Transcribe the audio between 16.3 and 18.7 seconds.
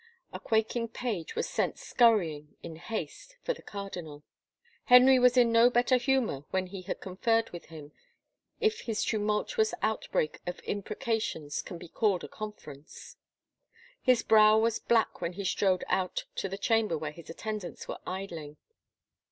to the chamber where his attendants were idling.